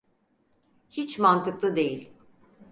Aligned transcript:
Hiç 0.89 1.19
mantıklı 1.19 1.75
değil. 1.75 2.13